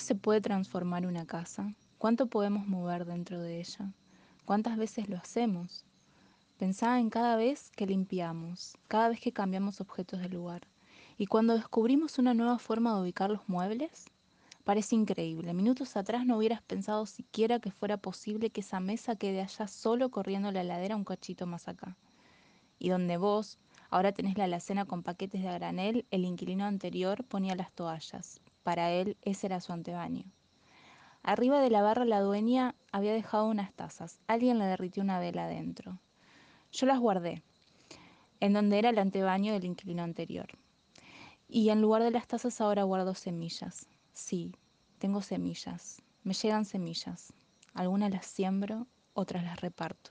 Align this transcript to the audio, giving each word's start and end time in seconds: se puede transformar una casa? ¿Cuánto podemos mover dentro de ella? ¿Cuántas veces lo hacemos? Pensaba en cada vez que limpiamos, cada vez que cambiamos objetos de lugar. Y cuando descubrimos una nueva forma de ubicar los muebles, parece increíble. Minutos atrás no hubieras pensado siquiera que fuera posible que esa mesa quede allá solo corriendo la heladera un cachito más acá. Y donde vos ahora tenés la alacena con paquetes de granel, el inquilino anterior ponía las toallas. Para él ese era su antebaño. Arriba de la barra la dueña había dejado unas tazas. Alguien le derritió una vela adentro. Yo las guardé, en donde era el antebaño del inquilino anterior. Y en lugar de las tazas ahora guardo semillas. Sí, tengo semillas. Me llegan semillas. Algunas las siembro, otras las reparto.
se 0.00 0.14
puede 0.14 0.40
transformar 0.40 1.06
una 1.06 1.26
casa? 1.26 1.74
¿Cuánto 1.98 2.28
podemos 2.28 2.66
mover 2.66 3.04
dentro 3.04 3.40
de 3.42 3.60
ella? 3.60 3.92
¿Cuántas 4.46 4.78
veces 4.78 5.08
lo 5.08 5.18
hacemos? 5.18 5.84
Pensaba 6.56 6.98
en 6.98 7.10
cada 7.10 7.36
vez 7.36 7.70
que 7.76 7.86
limpiamos, 7.86 8.78
cada 8.88 9.10
vez 9.10 9.20
que 9.20 9.32
cambiamos 9.32 9.82
objetos 9.82 10.20
de 10.20 10.30
lugar. 10.30 10.66
Y 11.18 11.26
cuando 11.26 11.54
descubrimos 11.54 12.18
una 12.18 12.32
nueva 12.32 12.58
forma 12.58 12.94
de 12.94 13.02
ubicar 13.02 13.30
los 13.30 13.48
muebles, 13.48 14.06
parece 14.64 14.96
increíble. 14.96 15.52
Minutos 15.52 15.96
atrás 15.96 16.24
no 16.24 16.38
hubieras 16.38 16.62
pensado 16.62 17.04
siquiera 17.04 17.60
que 17.60 17.70
fuera 17.70 17.98
posible 17.98 18.48
que 18.48 18.62
esa 18.62 18.80
mesa 18.80 19.16
quede 19.16 19.42
allá 19.42 19.68
solo 19.68 20.10
corriendo 20.10 20.50
la 20.52 20.62
heladera 20.62 20.96
un 20.96 21.04
cachito 21.04 21.46
más 21.46 21.68
acá. 21.68 21.96
Y 22.78 22.88
donde 22.88 23.18
vos 23.18 23.58
ahora 23.90 24.12
tenés 24.12 24.36
la 24.38 24.44
alacena 24.44 24.86
con 24.86 25.02
paquetes 25.02 25.42
de 25.42 25.52
granel, 25.52 26.06
el 26.10 26.24
inquilino 26.24 26.64
anterior 26.64 27.24
ponía 27.24 27.54
las 27.54 27.72
toallas. 27.72 28.40
Para 28.66 28.90
él 28.90 29.16
ese 29.22 29.46
era 29.46 29.60
su 29.60 29.72
antebaño. 29.72 30.24
Arriba 31.22 31.60
de 31.60 31.70
la 31.70 31.82
barra 31.82 32.04
la 32.04 32.18
dueña 32.18 32.74
había 32.90 33.12
dejado 33.12 33.46
unas 33.46 33.72
tazas. 33.72 34.18
Alguien 34.26 34.58
le 34.58 34.64
derritió 34.64 35.04
una 35.04 35.20
vela 35.20 35.44
adentro. 35.44 36.00
Yo 36.72 36.86
las 36.86 36.98
guardé, 36.98 37.44
en 38.40 38.54
donde 38.54 38.80
era 38.80 38.90
el 38.90 38.98
antebaño 38.98 39.52
del 39.52 39.66
inquilino 39.66 40.02
anterior. 40.02 40.48
Y 41.48 41.68
en 41.68 41.80
lugar 41.80 42.02
de 42.02 42.10
las 42.10 42.26
tazas 42.26 42.60
ahora 42.60 42.82
guardo 42.82 43.14
semillas. 43.14 43.86
Sí, 44.14 44.56
tengo 44.98 45.22
semillas. 45.22 46.02
Me 46.24 46.34
llegan 46.34 46.64
semillas. 46.64 47.32
Algunas 47.72 48.10
las 48.10 48.26
siembro, 48.26 48.88
otras 49.14 49.44
las 49.44 49.60
reparto. 49.60 50.10